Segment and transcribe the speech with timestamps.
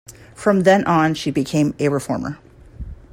[0.33, 2.39] From then on, she became a reformer.